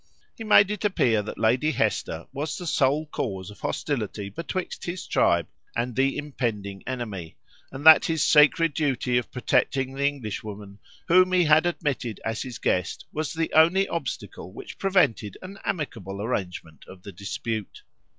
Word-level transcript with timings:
He 0.35 0.43
made 0.43 0.71
it 0.71 0.83
appear 0.83 1.21
that 1.21 1.37
Lady 1.37 1.69
Hester 1.73 2.25
was 2.33 2.57
the 2.57 2.65
sole 2.65 3.05
cause 3.05 3.51
of 3.51 3.59
hostility 3.59 4.29
betwixt 4.29 4.85
his 4.85 5.05
tribe 5.05 5.45
and 5.75 5.95
the 5.95 6.17
impending 6.17 6.81
enemy, 6.87 7.37
and 7.71 7.85
that 7.85 8.05
his 8.05 8.23
sacred 8.23 8.73
duty 8.73 9.19
of 9.19 9.29
protecting 9.31 9.93
the 9.93 10.07
Englishwoman 10.07 10.79
whom 11.07 11.31
he 11.33 11.43
had 11.43 11.67
admitted 11.67 12.19
as 12.25 12.41
his 12.41 12.57
guest 12.57 13.05
was 13.13 13.31
the 13.33 13.53
only 13.53 13.87
obstacle 13.89 14.51
which 14.51 14.79
prevented 14.79 15.37
an 15.43 15.59
amicable 15.65 16.19
arrangement 16.19 16.83
of 16.87 17.03
the 17.03 17.11
dispute. 17.11 17.83